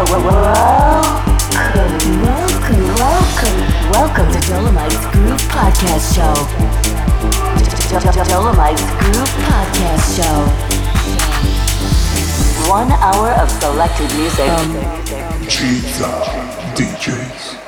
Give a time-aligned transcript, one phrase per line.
[0.00, 0.16] Welcome,
[2.96, 3.58] welcome,
[3.90, 6.32] welcome to Dolomites Groove Podcast Show.
[8.24, 8.80] Dolomites
[9.44, 10.36] Podcast Show.
[12.70, 14.48] One hour of selected music.
[15.50, 16.12] gizA
[16.74, 17.59] DJs.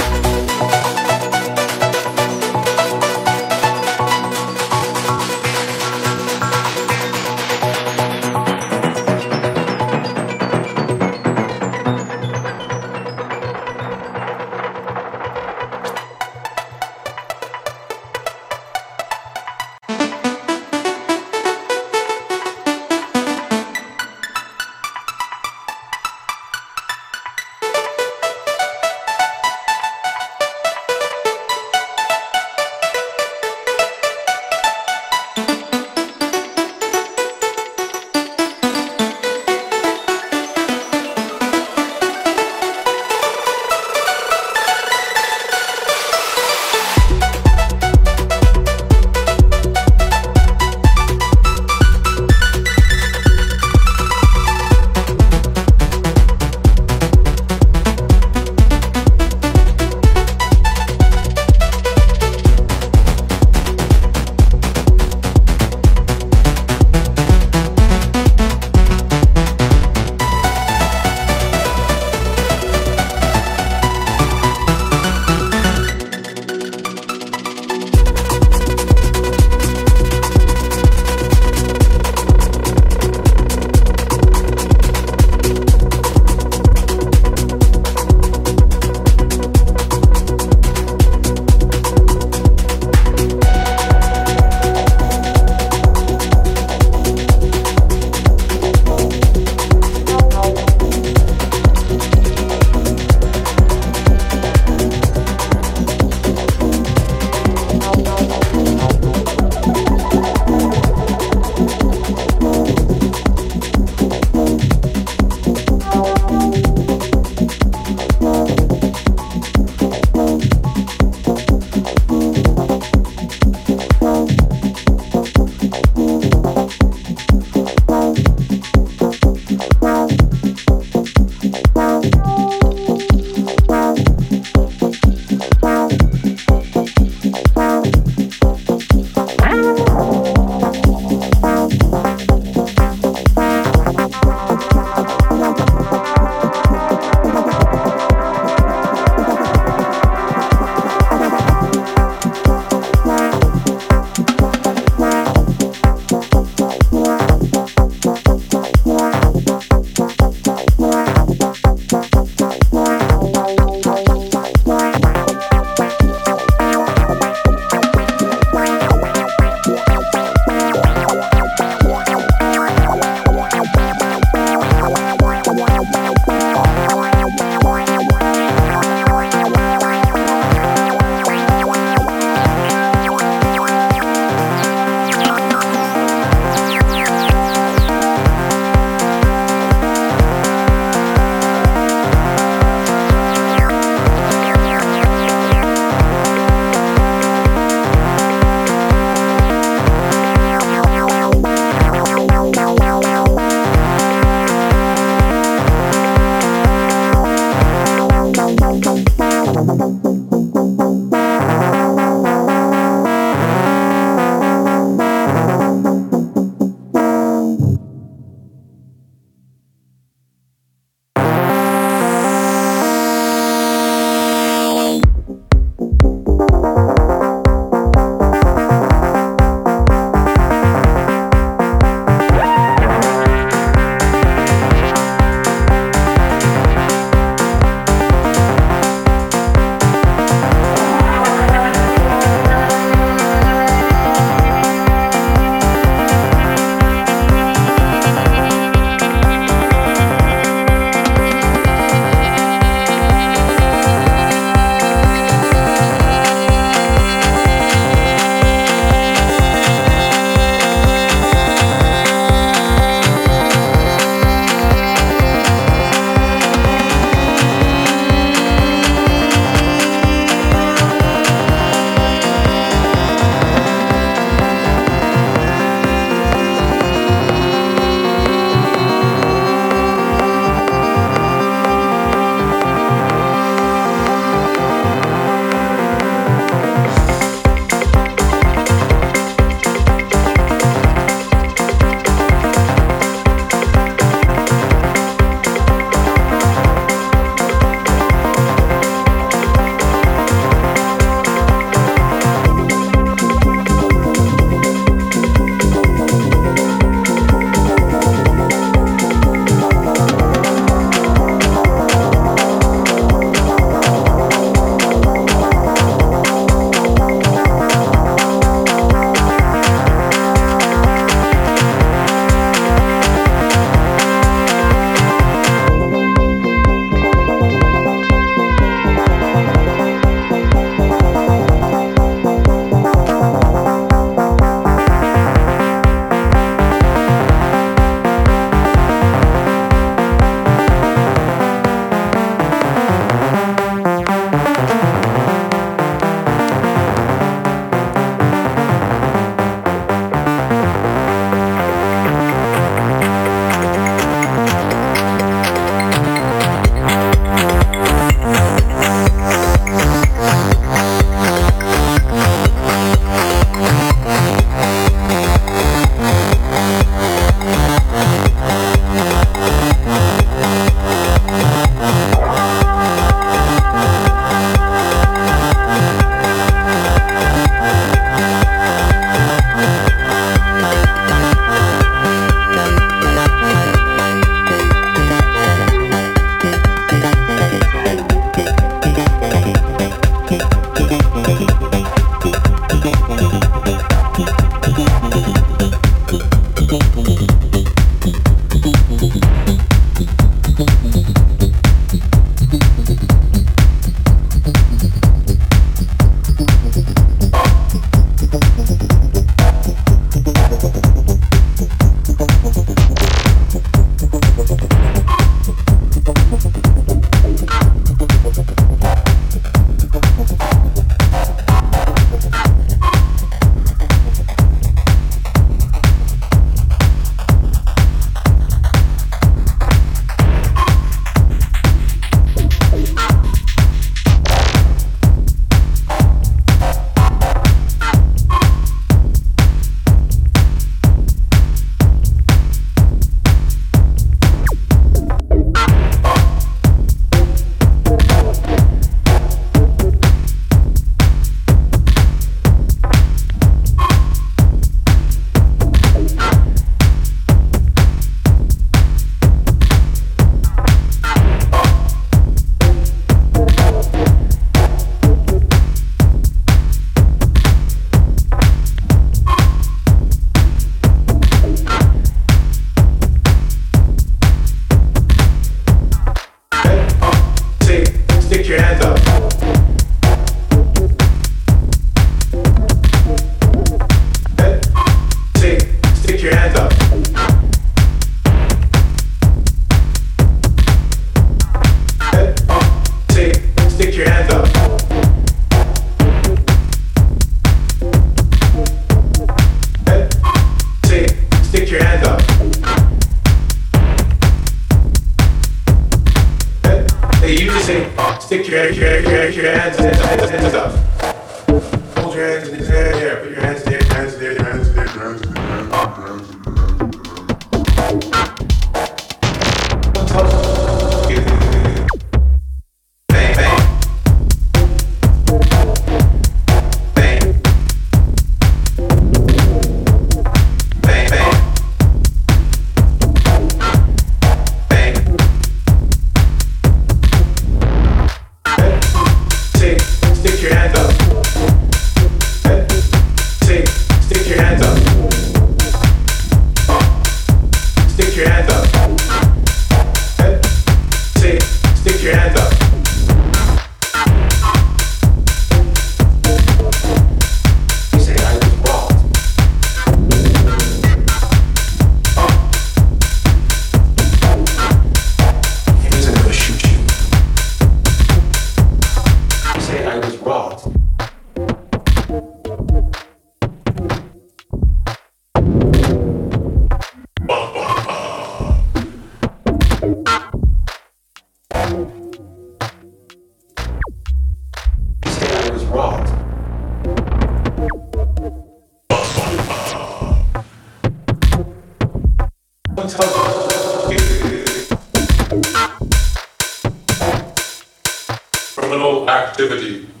[598.71, 600.00] criminal activity.